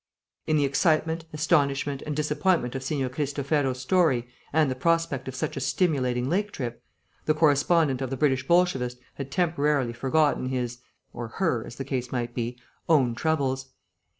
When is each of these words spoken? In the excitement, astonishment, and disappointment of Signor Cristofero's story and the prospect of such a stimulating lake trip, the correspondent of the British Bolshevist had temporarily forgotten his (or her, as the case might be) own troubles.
In 0.47 0.57
the 0.57 0.65
excitement, 0.65 1.25
astonishment, 1.31 2.01
and 2.01 2.15
disappointment 2.15 2.73
of 2.73 2.81
Signor 2.81 3.07
Cristofero's 3.09 3.79
story 3.81 4.27
and 4.51 4.71
the 4.71 4.75
prospect 4.75 5.27
of 5.27 5.35
such 5.35 5.55
a 5.55 5.59
stimulating 5.59 6.27
lake 6.27 6.51
trip, 6.51 6.83
the 7.25 7.35
correspondent 7.35 8.01
of 8.01 8.09
the 8.09 8.17
British 8.17 8.47
Bolshevist 8.47 8.97
had 9.13 9.29
temporarily 9.29 9.93
forgotten 9.93 10.47
his 10.47 10.79
(or 11.13 11.27
her, 11.27 11.63
as 11.67 11.75
the 11.75 11.85
case 11.85 12.11
might 12.11 12.33
be) 12.33 12.57
own 12.89 13.13
troubles. 13.13 13.67